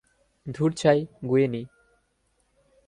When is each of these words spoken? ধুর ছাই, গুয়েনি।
ধুর 0.47 0.71
ছাই, 0.73 0.99
গুয়েনি। 1.25 1.61